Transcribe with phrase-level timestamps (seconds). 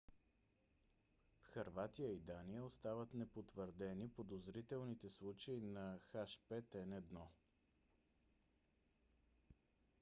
[1.43, 7.21] в хърватия и дания остават непотвърдени подозрителните случаи на h5n1